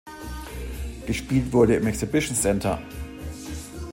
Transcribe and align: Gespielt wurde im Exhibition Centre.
Gespielt 1.05 1.53
wurde 1.53 1.75
im 1.75 1.85
Exhibition 1.85 2.35
Centre. 2.35 2.81